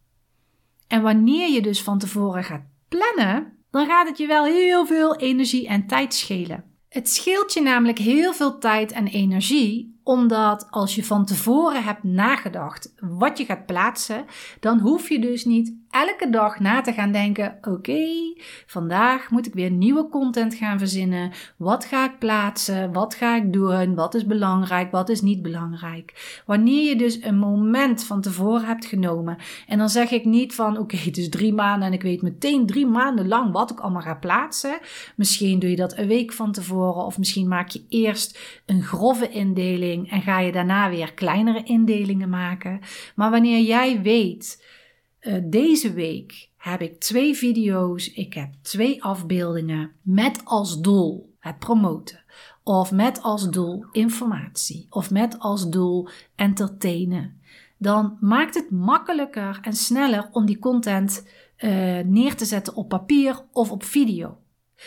En 0.88 1.02
wanneer 1.02 1.50
je 1.52 1.62
dus 1.62 1.82
van 1.82 1.98
tevoren 1.98 2.44
gaat 2.44 2.64
plannen, 2.88 3.52
dan 3.70 3.86
gaat 3.86 4.08
het 4.08 4.18
je 4.18 4.26
wel 4.26 4.44
heel 4.44 4.86
veel 4.86 5.16
energie 5.16 5.68
en 5.68 5.86
tijd 5.86 6.14
schelen. 6.14 6.69
Het 6.90 7.08
scheelt 7.08 7.52
je 7.52 7.60
namelijk 7.60 7.98
heel 7.98 8.32
veel 8.32 8.58
tijd 8.58 8.92
en 8.92 9.06
energie 9.06 9.98
omdat 10.02 10.66
als 10.70 10.94
je 10.94 11.04
van 11.04 11.24
tevoren 11.24 11.84
hebt 11.84 12.02
nagedacht 12.02 12.94
wat 13.00 13.38
je 13.38 13.44
gaat 13.44 13.66
plaatsen, 13.66 14.24
dan 14.60 14.78
hoef 14.78 15.08
je 15.08 15.18
dus 15.18 15.44
niet 15.44 15.72
elke 15.90 16.30
dag 16.30 16.60
na 16.60 16.80
te 16.80 16.92
gaan 16.92 17.12
denken: 17.12 17.58
oké, 17.62 18.34
vandaag 18.66 19.30
moet 19.30 19.46
ik 19.46 19.54
weer 19.54 19.70
nieuwe 19.70 20.08
content 20.08 20.54
gaan 20.54 20.78
verzinnen. 20.78 21.32
Wat 21.56 21.84
ga 21.84 22.04
ik 22.04 22.18
plaatsen? 22.18 22.92
Wat 22.92 23.14
ga 23.14 23.36
ik 23.36 23.52
doen? 23.52 23.94
Wat 23.94 24.14
is 24.14 24.26
belangrijk? 24.26 24.90
Wat 24.90 25.08
is 25.08 25.20
niet 25.20 25.42
belangrijk? 25.42 26.40
Wanneer 26.46 26.88
je 26.88 26.96
dus 26.96 27.22
een 27.22 27.38
moment 27.38 28.04
van 28.04 28.20
tevoren 28.20 28.66
hebt 28.66 28.86
genomen, 28.86 29.36
en 29.66 29.78
dan 29.78 29.88
zeg 29.88 30.10
ik 30.10 30.24
niet 30.24 30.54
van: 30.54 30.78
oké, 30.78 30.96
het 30.96 31.16
is 31.16 31.28
drie 31.28 31.52
maanden 31.52 31.88
en 31.88 31.94
ik 31.94 32.02
weet 32.02 32.22
meteen 32.22 32.66
drie 32.66 32.86
maanden 32.86 33.28
lang 33.28 33.52
wat 33.52 33.70
ik 33.70 33.80
allemaal 33.80 34.02
ga 34.02 34.14
plaatsen. 34.14 34.78
Misschien 35.16 35.58
doe 35.58 35.70
je 35.70 35.76
dat 35.76 35.98
een 35.98 36.08
week 36.08 36.32
van 36.32 36.52
tevoren, 36.52 37.04
of 37.04 37.18
misschien 37.18 37.48
maak 37.48 37.68
je 37.68 37.84
eerst 37.88 38.38
een 38.66 38.82
grove 38.82 39.28
indeling 39.28 40.10
en 40.10 40.22
ga 40.22 40.40
je 40.40 40.52
daarna 40.52 40.90
weer 40.90 41.12
kleinere 41.14 41.62
indelingen 41.62 42.28
maken. 42.28 42.80
Maar 43.14 43.30
wanneer 43.30 43.60
jij 43.60 44.02
weet, 44.02 44.64
uh, 45.20 45.34
deze 45.44 45.92
week 45.92 46.48
heb 46.56 46.80
ik 46.80 47.00
twee 47.00 47.34
video's, 47.34 48.12
ik 48.12 48.34
heb 48.34 48.48
twee 48.62 49.02
afbeeldingen 49.02 49.92
met 50.02 50.40
als 50.44 50.80
doel 50.80 51.34
het 51.38 51.58
promoten. 51.58 52.24
Of 52.62 52.92
met 52.92 53.22
als 53.22 53.50
doel 53.50 53.84
informatie. 53.92 54.86
Of 54.90 55.10
met 55.10 55.38
als 55.38 55.70
doel 55.70 56.08
entertainen. 56.34 57.40
Dan 57.76 58.16
maakt 58.20 58.54
het 58.54 58.70
makkelijker 58.70 59.58
en 59.62 59.72
sneller 59.72 60.28
om 60.32 60.46
die 60.46 60.58
content 60.58 61.26
uh, 61.58 61.98
neer 62.00 62.34
te 62.34 62.44
zetten 62.44 62.74
op 62.74 62.88
papier 62.88 63.40
of 63.52 63.70
op 63.70 63.84
video. 63.84 64.38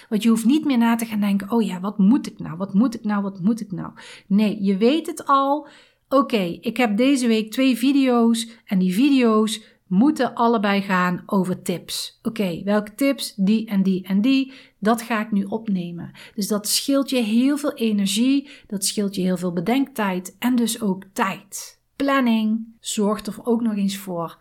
Want 0.10 0.24
je 0.24 0.30
hoeft 0.30 0.46
niet 0.46 0.66
meer 0.66 0.78
na 0.78 0.96
te 0.96 1.06
gaan 1.06 1.20
denken: 1.20 1.52
oh 1.52 1.66
ja, 1.66 1.80
wat 1.80 1.98
moet 1.98 2.28
ik 2.28 2.40
nou? 2.40 2.58
Wat 2.58 2.74
moet 2.74 2.96
ik 2.96 3.04
nou? 3.04 3.22
Wat 3.22 3.40
moet 3.40 3.62
ik 3.62 3.72
nou? 3.72 3.92
Nee, 4.28 4.64
je 4.64 4.78
weet 4.78 5.08
het 5.08 5.26
al. 5.26 5.68
Oké, 6.10 6.58
ik 6.62 6.78
heb 6.78 6.98
deze 6.98 7.28
week 7.28 7.52
twee 7.52 7.78
video's 7.78 8.50
en 8.66 8.80
die 8.80 8.94
video's 8.94 9.62
moeten 9.94 10.34
allebei 10.34 10.82
gaan 10.82 11.24
over 11.26 11.62
tips. 11.62 12.20
Oké, 12.24 12.62
welke 12.64 12.96
tips? 12.96 13.34
Die 13.36 13.68
en 13.68 13.84
die 13.84 14.08
en 14.08 14.22
die. 14.22 14.54
Dat 14.80 15.02
ga 15.02 15.22
ik 15.22 15.32
nu 15.32 15.44
opnemen. 15.44 16.12
Dus 16.36 16.48
dat 16.48 16.68
scheelt 16.68 17.10
je 17.10 17.22
heel 17.22 17.58
veel 17.58 17.74
energie, 17.74 18.50
dat 18.68 18.86
scheelt 18.86 19.16
je 19.16 19.22
heel 19.22 19.38
veel 19.38 19.54
bedenktijd 19.54 20.36
en 20.40 20.56
dus 20.56 20.82
ook 20.82 21.04
tijd. 21.14 21.80
Planning 21.96 22.66
zorgt 22.80 23.28
er 23.28 23.36
ook 23.44 23.62
nog 23.62 23.76
eens 23.76 23.98
voor 23.98 24.38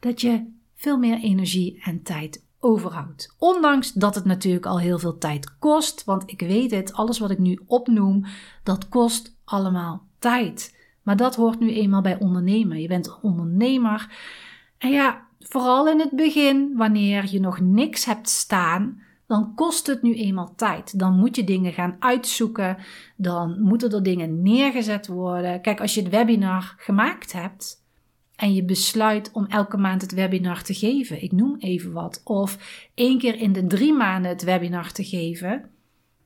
dat 0.00 0.20
je 0.20 0.52
veel 0.74 0.98
meer 0.98 1.18
energie 1.18 1.82
en 1.82 2.02
tijd 2.02 2.44
overhoudt. 2.58 3.34
Ondanks 3.38 3.92
dat 3.92 4.14
het 4.14 4.24
natuurlijk 4.24 4.66
al 4.66 4.80
heel 4.80 4.98
veel 4.98 5.18
tijd 5.18 5.58
kost, 5.58 6.04
want 6.04 6.22
ik 6.26 6.40
weet 6.40 6.70
het, 6.70 6.92
alles 6.92 7.18
wat 7.18 7.30
ik 7.30 7.38
nu 7.38 7.60
opnoem, 7.66 8.24
dat 8.62 8.88
kost 8.88 9.36
allemaal 9.44 10.06
tijd. 10.18 10.76
Maar 11.02 11.16
dat 11.16 11.34
hoort 11.34 11.60
nu 11.60 11.72
eenmaal 11.72 12.02
bij 12.02 12.18
ondernemen. 12.18 12.80
Je 12.80 12.88
bent 12.88 13.20
ondernemer. 13.20 14.08
En 14.84 14.90
ja, 14.90 15.26
vooral 15.38 15.88
in 15.88 16.00
het 16.00 16.10
begin, 16.10 16.76
wanneer 16.76 17.26
je 17.30 17.40
nog 17.40 17.60
niks 17.60 18.04
hebt 18.04 18.28
staan, 18.28 19.02
dan 19.26 19.54
kost 19.54 19.86
het 19.86 20.02
nu 20.02 20.14
eenmaal 20.14 20.54
tijd. 20.56 20.98
Dan 20.98 21.18
moet 21.18 21.36
je 21.36 21.44
dingen 21.44 21.72
gaan 21.72 21.96
uitzoeken. 21.98 22.76
Dan 23.16 23.60
moeten 23.60 23.92
er 23.92 24.02
dingen 24.02 24.42
neergezet 24.42 25.06
worden. 25.06 25.60
Kijk, 25.60 25.80
als 25.80 25.94
je 25.94 26.00
het 26.00 26.10
webinar 26.10 26.74
gemaakt 26.78 27.32
hebt, 27.32 27.82
en 28.36 28.54
je 28.54 28.64
besluit 28.64 29.30
om 29.32 29.46
elke 29.46 29.76
maand 29.76 30.02
het 30.02 30.12
webinar 30.12 30.62
te 30.62 30.74
geven, 30.74 31.22
ik 31.22 31.32
noem 31.32 31.56
even 31.58 31.92
wat, 31.92 32.20
of 32.24 32.58
één 32.94 33.18
keer 33.18 33.34
in 33.34 33.52
de 33.52 33.66
drie 33.66 33.92
maanden 33.92 34.30
het 34.30 34.42
webinar 34.42 34.92
te 34.92 35.04
geven, 35.04 35.70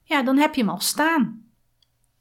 ja, 0.03 0.23
dan 0.23 0.37
heb 0.37 0.55
je 0.55 0.61
hem 0.61 0.71
al 0.71 0.81
staan. 0.81 1.43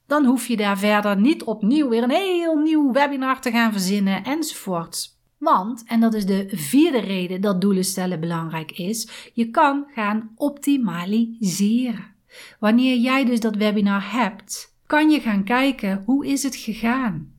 Dan 0.08 0.25
hoef 0.25 0.48
je 0.48 0.58
daar 0.58 0.77
verder 0.77 1.20
niet 1.20 1.44
opnieuw 1.44 1.89
weer 1.89 2.03
een 2.03 2.10
heel 2.10 2.56
nieuw 2.56 2.91
webinar 2.91 3.41
te 3.41 3.51
gaan 3.51 3.72
verzinnen 3.72 4.24
enzovoorts. 4.24 5.17
Want, 5.38 5.84
en 5.86 6.00
dat 6.00 6.13
is 6.13 6.25
de 6.25 6.50
vierde 6.50 7.00
reden 7.00 7.41
dat 7.41 7.62
doelen 7.62 7.84
stellen 7.84 8.20
belangrijk 8.20 8.72
is, 8.72 9.29
je 9.34 9.50
kan 9.50 9.86
gaan 9.94 10.32
optimaliseren. 10.36 12.15
Wanneer 12.60 12.98
jij 12.98 13.25
dus 13.25 13.39
dat 13.39 13.56
webinar 13.56 14.12
hebt, 14.12 14.75
kan 14.86 15.10
je 15.10 15.20
gaan 15.20 15.44
kijken 15.44 16.03
hoe 16.06 16.27
is 16.27 16.44
het 16.44 16.56
gegaan? 16.56 17.36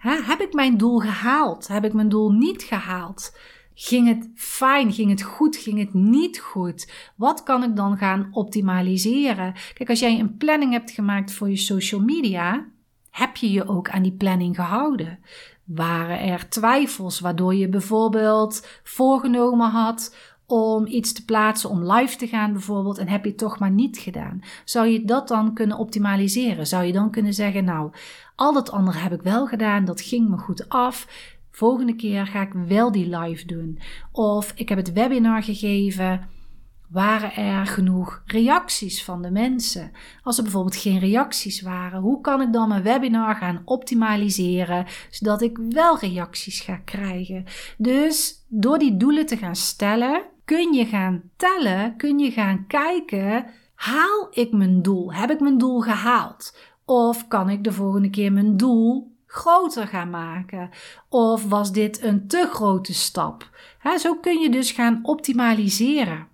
heb 0.00 0.40
ik 0.40 0.52
mijn 0.52 0.76
doel 0.76 0.98
gehaald? 0.98 1.68
Heb 1.68 1.84
ik 1.84 1.92
mijn 1.92 2.08
doel 2.08 2.30
niet 2.30 2.62
gehaald? 2.62 3.36
Ging 3.74 4.08
het 4.08 4.28
fijn? 4.34 4.92
Ging 4.92 5.10
het 5.10 5.22
goed? 5.22 5.56
Ging 5.56 5.78
het 5.78 5.94
niet 5.94 6.38
goed? 6.38 6.92
Wat 7.16 7.42
kan 7.42 7.62
ik 7.62 7.76
dan 7.76 7.96
gaan 7.96 8.28
optimaliseren? 8.30 9.54
Kijk, 9.74 9.88
als 9.88 10.00
jij 10.00 10.18
een 10.18 10.36
planning 10.36 10.72
hebt 10.72 10.90
gemaakt 10.90 11.32
voor 11.32 11.50
je 11.50 11.56
social 11.56 12.00
media, 12.00 12.66
heb 13.10 13.36
je 13.36 13.50
je 13.50 13.68
ook 13.68 13.90
aan 13.90 14.02
die 14.02 14.16
planning 14.16 14.54
gehouden? 14.54 15.18
Waren 15.68 16.20
er 16.20 16.48
twijfels 16.48 17.20
waardoor 17.20 17.54
je 17.54 17.68
bijvoorbeeld 17.68 18.66
voorgenomen 18.82 19.70
had 19.70 20.16
om 20.46 20.86
iets 20.86 21.12
te 21.12 21.24
plaatsen, 21.24 21.70
om 21.70 21.92
live 21.92 22.16
te 22.16 22.26
gaan 22.26 22.52
bijvoorbeeld, 22.52 22.98
en 22.98 23.08
heb 23.08 23.24
je 23.24 23.30
het 23.30 23.38
toch 23.38 23.58
maar 23.58 23.70
niet 23.70 23.98
gedaan? 23.98 24.40
Zou 24.64 24.86
je 24.86 25.04
dat 25.04 25.28
dan 25.28 25.54
kunnen 25.54 25.78
optimaliseren? 25.78 26.66
Zou 26.66 26.84
je 26.84 26.92
dan 26.92 27.10
kunnen 27.10 27.34
zeggen, 27.34 27.64
nou, 27.64 27.90
al 28.36 28.52
dat 28.52 28.70
andere 28.70 28.98
heb 28.98 29.12
ik 29.12 29.22
wel 29.22 29.46
gedaan, 29.46 29.84
dat 29.84 30.00
ging 30.00 30.28
me 30.28 30.36
goed 30.36 30.68
af. 30.68 31.06
Volgende 31.50 31.96
keer 31.96 32.26
ga 32.26 32.42
ik 32.42 32.52
wel 32.52 32.92
die 32.92 33.16
live 33.16 33.46
doen. 33.46 33.78
Of 34.12 34.52
ik 34.54 34.68
heb 34.68 34.78
het 34.78 34.92
webinar 34.92 35.42
gegeven. 35.42 36.28
Waren 36.88 37.34
er 37.34 37.66
genoeg 37.66 38.22
reacties 38.26 39.04
van 39.04 39.22
de 39.22 39.30
mensen? 39.30 39.92
Als 40.22 40.36
er 40.36 40.42
bijvoorbeeld 40.42 40.76
geen 40.76 40.98
reacties 40.98 41.60
waren, 41.60 42.00
hoe 42.00 42.20
kan 42.20 42.40
ik 42.40 42.52
dan 42.52 42.68
mijn 42.68 42.82
webinar 42.82 43.34
gaan 43.34 43.62
optimaliseren 43.64 44.86
zodat 45.10 45.42
ik 45.42 45.58
wel 45.68 45.98
reacties 45.98 46.60
ga 46.60 46.80
krijgen? 46.84 47.44
Dus 47.76 48.44
door 48.48 48.78
die 48.78 48.96
doelen 48.96 49.26
te 49.26 49.36
gaan 49.36 49.56
stellen, 49.56 50.22
kun 50.44 50.72
je 50.72 50.86
gaan 50.86 51.22
tellen, 51.36 51.96
kun 51.96 52.18
je 52.18 52.30
gaan 52.30 52.66
kijken: 52.66 53.46
haal 53.74 54.28
ik 54.30 54.52
mijn 54.52 54.82
doel? 54.82 55.12
Heb 55.12 55.30
ik 55.30 55.40
mijn 55.40 55.58
doel 55.58 55.80
gehaald? 55.80 56.56
Of 56.84 57.28
kan 57.28 57.50
ik 57.50 57.64
de 57.64 57.72
volgende 57.72 58.10
keer 58.10 58.32
mijn 58.32 58.56
doel 58.56 59.16
groter 59.26 59.86
gaan 59.86 60.10
maken? 60.10 60.70
Of 61.08 61.48
was 61.48 61.72
dit 61.72 62.02
een 62.02 62.26
te 62.26 62.48
grote 62.50 62.94
stap? 62.94 63.50
zo 63.98 64.14
kun 64.14 64.38
je 64.38 64.50
dus 64.50 64.72
gaan 64.72 64.98
optimaliseren. 65.02 66.27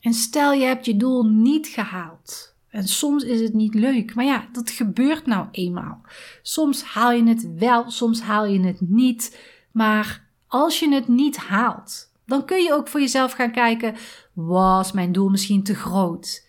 En 0.00 0.12
stel 0.12 0.52
je 0.52 0.64
hebt 0.64 0.84
je 0.84 0.96
doel 0.96 1.24
niet 1.24 1.66
gehaald. 1.66 2.54
En 2.68 2.88
soms 2.88 3.24
is 3.24 3.40
het 3.40 3.54
niet 3.54 3.74
leuk, 3.74 4.14
maar 4.14 4.24
ja, 4.24 4.48
dat 4.52 4.70
gebeurt 4.70 5.26
nou 5.26 5.46
eenmaal. 5.50 6.00
Soms 6.42 6.82
haal 6.82 7.12
je 7.12 7.24
het 7.24 7.54
wel, 7.58 7.90
soms 7.90 8.20
haal 8.20 8.46
je 8.46 8.60
het 8.60 8.80
niet. 8.80 9.38
Maar 9.70 10.26
als 10.46 10.78
je 10.78 10.94
het 10.94 11.08
niet 11.08 11.36
haalt, 11.36 12.12
dan 12.26 12.44
kun 12.44 12.62
je 12.62 12.74
ook 12.74 12.88
voor 12.88 13.00
jezelf 13.00 13.32
gaan 13.32 13.52
kijken: 13.52 13.94
was 14.32 14.92
mijn 14.92 15.12
doel 15.12 15.28
misschien 15.28 15.62
te 15.62 15.74
groot? 15.74 16.48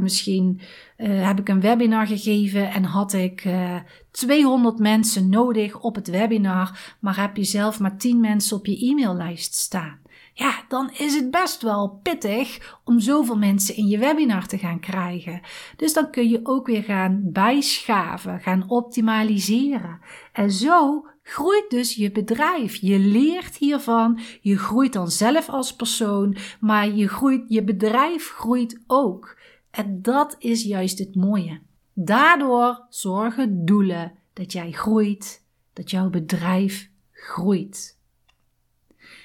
Misschien 0.00 0.60
uh, 0.98 1.26
heb 1.26 1.38
ik 1.38 1.48
een 1.48 1.60
webinar 1.60 2.06
gegeven 2.06 2.70
en 2.70 2.84
had 2.84 3.12
ik 3.12 3.44
uh, 3.44 3.74
eh, 3.74 3.82
200 4.10 4.78
mensen 4.78 5.28
nodig 5.28 5.80
op 5.80 5.94
het 5.94 6.08
webinar, 6.08 6.96
maar 7.00 7.20
heb 7.20 7.36
je 7.36 7.44
zelf 7.44 7.80
maar 7.80 7.96
10 7.96 8.20
mensen 8.20 8.56
op 8.56 8.66
je 8.66 8.86
e-maillijst 8.86 9.54
staan. 9.54 9.98
Ja, 10.36 10.64
dan 10.68 10.90
is 10.98 11.14
het 11.14 11.30
best 11.30 11.62
wel 11.62 12.00
pittig 12.02 12.76
om 12.84 13.00
zoveel 13.00 13.38
mensen 13.38 13.76
in 13.76 13.86
je 13.86 13.98
webinar 13.98 14.46
te 14.46 14.58
gaan 14.58 14.80
krijgen. 14.80 15.40
Dus 15.76 15.92
dan 15.92 16.10
kun 16.10 16.28
je 16.28 16.40
ook 16.42 16.66
weer 16.66 16.82
gaan 16.82 17.20
bijschaven, 17.24 18.40
gaan 18.40 18.68
optimaliseren. 18.68 20.00
En 20.32 20.50
zo 20.50 21.06
groeit 21.22 21.70
dus 21.70 21.94
je 21.94 22.12
bedrijf. 22.12 22.74
Je 22.74 22.98
leert 22.98 23.56
hiervan, 23.56 24.20
je 24.40 24.58
groeit 24.58 24.92
dan 24.92 25.10
zelf 25.10 25.48
als 25.48 25.76
persoon, 25.76 26.36
maar 26.60 26.88
je, 26.88 27.08
groeit, 27.08 27.44
je 27.48 27.64
bedrijf 27.64 28.28
groeit 28.28 28.82
ook. 28.86 29.38
En 29.70 30.02
dat 30.02 30.36
is 30.38 30.62
juist 30.62 30.98
het 30.98 31.14
mooie. 31.14 31.60
Daardoor 31.92 32.86
zorgen 32.88 33.64
doelen 33.64 34.12
dat 34.32 34.52
jij 34.52 34.72
groeit, 34.72 35.44
dat 35.72 35.90
jouw 35.90 36.10
bedrijf 36.10 36.88
groeit. 37.12 37.98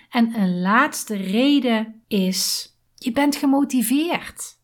En 0.10 0.40
een 0.40 0.62
laatste 0.62 1.16
reden 1.16 2.02
is: 2.08 2.74
je 2.96 3.12
bent 3.12 3.36
gemotiveerd. 3.36 4.58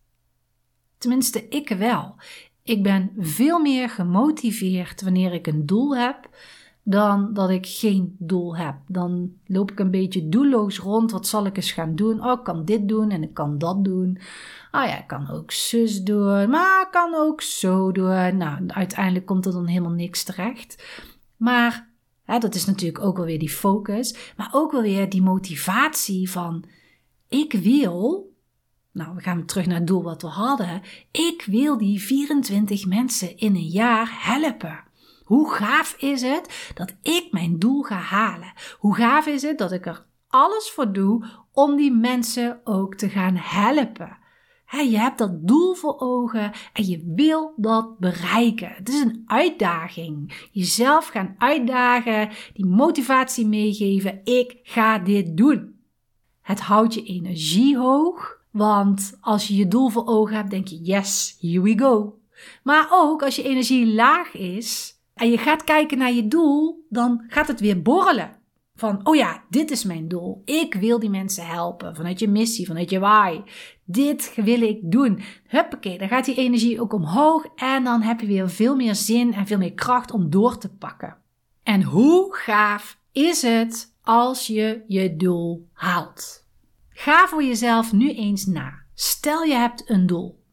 Tenminste, 0.97 1.47
ik 1.47 1.69
wel. 1.69 2.15
Ik 2.63 2.83
ben 2.83 3.11
veel 3.17 3.59
meer 3.59 3.89
gemotiveerd 3.89 5.01
wanneer 5.01 5.33
ik 5.33 5.47
een 5.47 5.65
doel 5.65 5.97
heb 5.97 6.29
dan 6.83 7.33
dat 7.33 7.49
ik 7.49 7.65
geen 7.67 8.15
doel 8.19 8.57
heb. 8.57 8.75
Dan 8.87 9.33
loop 9.45 9.71
ik 9.71 9.79
een 9.79 9.91
beetje 9.91 10.29
doelloos 10.29 10.79
rond. 10.79 11.11
Wat 11.11 11.27
zal 11.27 11.45
ik 11.45 11.55
eens 11.55 11.71
gaan 11.71 11.95
doen? 11.95 12.25
Oh, 12.25 12.31
ik 12.31 12.43
kan 12.43 12.65
dit 12.65 12.87
doen 12.87 13.09
en 13.09 13.23
ik 13.23 13.33
kan 13.33 13.57
dat 13.57 13.83
doen. 13.83 14.17
Ah 14.71 14.87
ja, 14.87 14.97
ik 14.97 15.07
kan 15.07 15.29
ook 15.29 15.51
zus 15.51 16.03
doen, 16.03 16.49
maar 16.49 16.81
ik 16.81 16.91
kan 16.91 17.15
ook 17.15 17.41
zo 17.41 17.91
doen. 17.91 18.37
Nou, 18.37 18.67
uiteindelijk 18.67 19.25
komt 19.25 19.45
er 19.45 19.51
dan 19.51 19.67
helemaal 19.67 19.91
niks 19.91 20.23
terecht. 20.23 20.83
Maar 21.37 21.89
hè, 22.25 22.37
dat 22.37 22.55
is 22.55 22.65
natuurlijk 22.65 23.03
ook 23.03 23.17
wel 23.17 23.25
weer 23.25 23.39
die 23.39 23.49
focus, 23.49 24.33
maar 24.37 24.49
ook 24.51 24.71
wel 24.71 24.81
weer 24.81 25.09
die 25.09 25.21
motivatie 25.21 26.31
van 26.31 26.65
ik 27.29 27.53
wil. 27.53 28.33
Nou, 28.91 29.15
we 29.15 29.21
gaan 29.21 29.45
terug 29.45 29.65
naar 29.65 29.77
het 29.77 29.87
doel 29.87 30.03
wat 30.03 30.21
we 30.21 30.27
hadden. 30.27 30.81
Ik 31.11 31.43
wil 31.47 31.77
die 31.77 32.01
24 32.01 32.85
mensen 32.85 33.37
in 33.37 33.55
een 33.55 33.67
jaar 33.67 34.09
helpen. 34.11 34.83
Hoe 35.23 35.53
gaaf 35.53 35.95
is 35.97 36.21
het 36.21 36.71
dat 36.73 36.95
ik 37.01 37.27
mijn 37.31 37.59
doel 37.59 37.81
ga 37.81 37.95
halen? 37.95 38.53
Hoe 38.77 38.95
gaaf 38.95 39.25
is 39.25 39.41
het 39.41 39.57
dat 39.57 39.71
ik 39.71 39.85
er 39.85 40.05
alles 40.27 40.69
voor 40.69 40.91
doe 40.91 41.25
om 41.51 41.75
die 41.75 41.91
mensen 41.91 42.61
ook 42.63 42.95
te 42.95 43.09
gaan 43.09 43.35
helpen? 43.35 44.17
Je 44.81 44.97
hebt 44.97 45.17
dat 45.17 45.47
doel 45.47 45.73
voor 45.73 45.99
ogen 45.99 46.51
en 46.73 46.85
je 46.85 47.13
wil 47.15 47.53
dat 47.57 47.99
bereiken. 47.99 48.69
Het 48.69 48.89
is 48.89 49.01
een 49.01 49.23
uitdaging. 49.25 50.47
Jezelf 50.51 51.07
gaan 51.07 51.35
uitdagen, 51.37 52.29
die 52.53 52.65
motivatie 52.65 53.47
meegeven. 53.47 54.21
Ik 54.23 54.59
ga 54.63 54.99
dit 54.99 55.37
doen. 55.37 55.75
Het 56.41 56.59
houdt 56.59 56.93
je 56.93 57.03
energie 57.03 57.77
hoog, 57.77 58.39
want 58.51 59.17
als 59.21 59.47
je 59.47 59.55
je 59.55 59.67
doel 59.67 59.89
voor 59.89 60.07
ogen 60.07 60.35
hebt, 60.35 60.49
denk 60.49 60.67
je: 60.67 60.81
yes, 60.81 61.37
here 61.39 61.61
we 61.61 61.77
go. 61.77 62.19
Maar 62.63 62.87
ook 62.91 63.23
als 63.23 63.35
je 63.35 63.43
energie 63.43 63.93
laag 63.93 64.33
is, 64.33 64.99
en 65.13 65.29
je 65.29 65.37
gaat 65.37 65.63
kijken 65.63 65.97
naar 65.97 66.13
je 66.13 66.27
doel, 66.27 66.85
dan 66.89 67.23
gaat 67.27 67.47
het 67.47 67.59
weer 67.59 67.81
borrelen. 67.81 68.43
Van, 68.77 68.99
oh 69.03 69.15
ja, 69.15 69.43
dit 69.49 69.71
is 69.71 69.83
mijn 69.83 70.07
doel. 70.07 70.41
Ik 70.45 70.73
wil 70.73 70.99
die 70.99 71.09
mensen 71.09 71.47
helpen. 71.47 71.95
Vanuit 71.95 72.19
je 72.19 72.27
missie, 72.27 72.65
vanuit 72.65 72.89
je 72.89 72.99
why. 72.99 73.41
Dit 73.83 74.33
wil 74.35 74.61
ik 74.61 74.79
doen. 74.81 75.21
Huppakee, 75.47 75.97
dan 75.97 76.07
gaat 76.07 76.25
die 76.25 76.35
energie 76.35 76.81
ook 76.81 76.93
omhoog. 76.93 77.45
En 77.55 77.83
dan 77.83 78.01
heb 78.01 78.19
je 78.19 78.27
weer 78.27 78.49
veel 78.49 78.75
meer 78.75 78.95
zin 78.95 79.33
en 79.33 79.47
veel 79.47 79.57
meer 79.57 79.73
kracht 79.73 80.11
om 80.11 80.29
door 80.29 80.57
te 80.57 80.69
pakken. 80.69 81.17
En 81.63 81.83
hoe 81.83 82.35
gaaf 82.35 82.99
is 83.11 83.41
het 83.41 83.93
als 84.01 84.47
je 84.47 84.83
je 84.87 85.15
doel 85.15 85.67
haalt? 85.73 86.45
Ga 86.89 87.27
voor 87.27 87.43
jezelf 87.43 87.93
nu 87.93 88.13
eens 88.13 88.45
na. 88.45 88.73
Stel 88.93 89.43
je 89.43 89.53
hebt 89.53 89.89
een 89.89 90.05
doel. 90.05 90.43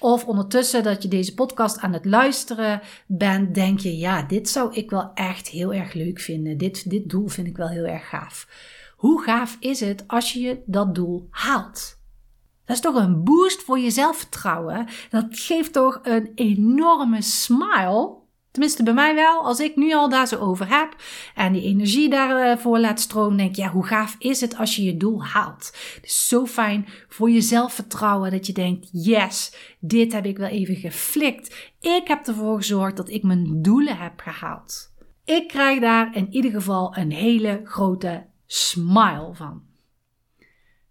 Of 0.00 0.24
ondertussen 0.24 0.82
dat 0.82 1.02
je 1.02 1.08
deze 1.08 1.34
podcast 1.34 1.78
aan 1.78 1.92
het 1.92 2.04
luisteren 2.04 2.80
bent, 3.06 3.54
denk 3.54 3.78
je, 3.78 3.96
ja, 3.96 4.22
dit 4.22 4.48
zou 4.48 4.74
ik 4.74 4.90
wel 4.90 5.10
echt 5.14 5.48
heel 5.48 5.72
erg 5.74 5.92
leuk 5.92 6.20
vinden. 6.20 6.58
Dit, 6.58 6.90
dit 6.90 7.10
doel 7.10 7.28
vind 7.28 7.46
ik 7.46 7.56
wel 7.56 7.68
heel 7.68 7.84
erg 7.84 8.08
gaaf. 8.08 8.48
Hoe 8.96 9.22
gaaf 9.22 9.56
is 9.60 9.80
het 9.80 10.04
als 10.06 10.32
je 10.32 10.62
dat 10.66 10.94
doel 10.94 11.28
haalt? 11.30 11.98
Dat 12.64 12.76
is 12.76 12.82
toch 12.82 12.94
een 12.94 13.24
boost 13.24 13.62
voor 13.62 13.78
je 13.78 13.90
zelfvertrouwen. 13.90 14.86
Dat 15.10 15.26
geeft 15.30 15.72
toch 15.72 16.00
een 16.02 16.32
enorme 16.34 17.22
smile 17.22 18.16
Tenminste, 18.58 18.82
bij 18.82 18.94
mij 18.94 19.14
wel. 19.14 19.44
Als 19.44 19.60
ik 19.60 19.76
nu 19.76 19.94
al 19.94 20.08
daar 20.08 20.26
zo 20.26 20.36
over 20.36 20.68
heb 20.68 20.96
en 21.34 21.52
die 21.52 21.62
energie 21.62 22.08
daarvoor 22.08 22.78
laat 22.78 23.00
stromen, 23.00 23.36
denk 23.36 23.50
ik, 23.50 23.56
ja, 23.56 23.70
hoe 23.70 23.86
gaaf 23.86 24.16
is 24.18 24.40
het 24.40 24.56
als 24.56 24.76
je 24.76 24.82
je 24.82 24.96
doel 24.96 25.24
haalt? 25.24 25.72
Het 25.94 26.04
is 26.04 26.28
zo 26.28 26.46
fijn 26.46 26.88
voor 27.08 27.30
je 27.30 27.40
zelfvertrouwen 27.40 28.30
dat 28.30 28.46
je 28.46 28.52
denkt, 28.52 28.88
yes, 28.92 29.54
dit 29.80 30.12
heb 30.12 30.24
ik 30.24 30.38
wel 30.38 30.48
even 30.48 30.76
geflikt. 30.76 31.70
Ik 31.80 32.08
heb 32.08 32.26
ervoor 32.26 32.56
gezorgd 32.56 32.96
dat 32.96 33.10
ik 33.10 33.22
mijn 33.22 33.62
doelen 33.62 33.96
heb 33.96 34.20
gehaald. 34.20 34.92
Ik 35.24 35.48
krijg 35.48 35.80
daar 35.80 36.16
in 36.16 36.26
ieder 36.30 36.50
geval 36.50 36.96
een 36.96 37.12
hele 37.12 37.60
grote 37.64 38.26
smile 38.46 39.30
van. 39.32 39.62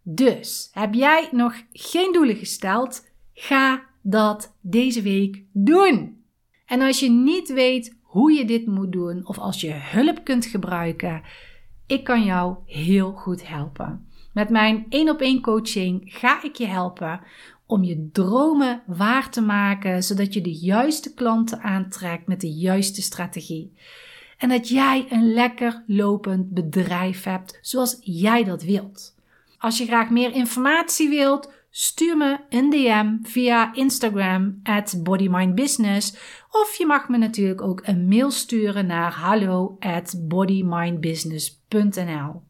Dus, 0.01 0.69
heb 0.71 0.93
jij 0.93 1.29
nog 1.31 1.53
geen 1.71 2.13
doelen 2.13 2.35
gesteld? 2.35 3.05
Ga 3.33 3.83
dat 4.01 4.55
deze 4.61 5.01
week 5.01 5.43
doen. 5.51 6.17
En 6.67 6.81
als 6.81 6.99
je 6.99 7.09
niet 7.09 7.53
weet 7.53 7.97
hoe 8.01 8.31
je 8.31 8.45
dit 8.45 8.65
moet 8.65 8.91
doen 8.91 9.27
of 9.27 9.37
als 9.37 9.61
je 9.61 9.71
hulp 9.73 10.23
kunt 10.23 10.45
gebruiken, 10.45 11.21
ik 11.85 12.03
kan 12.03 12.23
jou 12.23 12.55
heel 12.65 13.11
goed 13.11 13.47
helpen. 13.47 14.07
Met 14.33 14.49
mijn 14.49 14.85
1 14.89 15.09
op 15.09 15.21
1 15.21 15.41
coaching 15.41 16.01
ga 16.05 16.43
ik 16.43 16.55
je 16.55 16.65
helpen 16.65 17.21
om 17.65 17.83
je 17.83 18.09
dromen 18.11 18.83
waar 18.85 19.29
te 19.29 19.41
maken, 19.41 20.03
zodat 20.03 20.33
je 20.33 20.41
de 20.41 20.53
juiste 20.53 21.13
klanten 21.13 21.61
aantrekt 21.61 22.27
met 22.27 22.41
de 22.41 22.51
juiste 22.51 23.01
strategie. 23.01 23.73
En 24.37 24.49
dat 24.49 24.69
jij 24.69 25.05
een 25.09 25.33
lekker 25.33 25.83
lopend 25.87 26.49
bedrijf 26.49 27.23
hebt 27.23 27.59
zoals 27.61 27.97
jij 28.01 28.43
dat 28.43 28.63
wilt. 28.63 29.15
Als 29.57 29.77
je 29.77 29.85
graag 29.85 30.09
meer 30.09 30.33
informatie 30.33 31.09
wilt, 31.09 31.51
Stuur 31.79 32.17
me 32.17 32.39
een 32.49 32.69
DM 32.69 33.17
via 33.21 33.73
Instagram 33.73 34.59
at 34.63 34.99
bodymindbusiness 35.03 36.17
of 36.51 36.75
je 36.77 36.85
mag 36.85 37.09
me 37.09 37.17
natuurlijk 37.17 37.61
ook 37.61 37.81
een 37.83 38.07
mail 38.07 38.31
sturen 38.31 38.85
naar 38.85 39.11
hallo 39.11 39.75
at 39.79 40.15
bodymindbusiness.nl. 40.27 42.41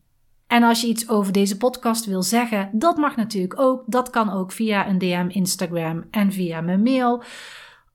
En 0.47 0.63
als 0.63 0.81
je 0.81 0.87
iets 0.87 1.09
over 1.09 1.33
deze 1.33 1.57
podcast 1.57 2.05
wil 2.05 2.23
zeggen, 2.23 2.69
dat 2.73 2.97
mag 2.97 3.15
natuurlijk 3.15 3.59
ook. 3.59 3.83
Dat 3.85 4.09
kan 4.09 4.29
ook 4.29 4.51
via 4.51 4.87
een 4.87 4.97
DM 4.97 5.27
Instagram 5.29 6.07
en 6.11 6.31
via 6.31 6.61
mijn 6.61 6.83
mail. 6.83 7.23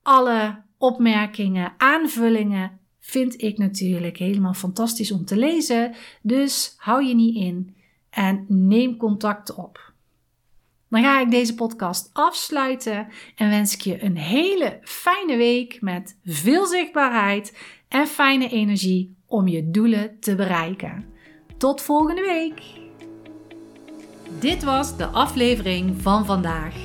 Alle 0.01 0.61
opmerkingen, 0.77 1.73
aanvullingen 1.77 2.79
vind 2.99 3.41
ik 3.41 3.57
natuurlijk 3.57 4.17
helemaal 4.17 4.53
fantastisch 4.53 5.11
om 5.11 5.25
te 5.25 5.37
lezen. 5.37 5.93
Dus 6.21 6.73
hou 6.77 7.03
je 7.03 7.15
niet 7.15 7.35
in 7.35 7.75
en 8.09 8.45
neem 8.47 8.97
contact 8.97 9.55
op. 9.55 9.92
Dan 10.93 11.03
ga 11.03 11.21
ik 11.21 11.31
deze 11.31 11.55
podcast 11.55 12.09
afsluiten 12.13 13.07
en 13.35 13.49
wens 13.49 13.73
ik 13.73 13.81
je 13.81 14.03
een 14.03 14.17
hele 14.17 14.79
fijne 14.81 15.37
week 15.37 15.81
met 15.81 16.17
veel 16.25 16.65
zichtbaarheid 16.65 17.57
en 17.87 18.07
fijne 18.07 18.49
energie 18.49 19.15
om 19.25 19.47
je 19.47 19.71
doelen 19.71 20.19
te 20.19 20.35
bereiken. 20.35 21.05
Tot 21.57 21.81
volgende 21.81 22.21
week. 22.21 22.61
Dit 24.39 24.63
was 24.63 24.97
de 24.97 25.05
aflevering 25.05 26.01
van 26.01 26.25
vandaag. 26.25 26.75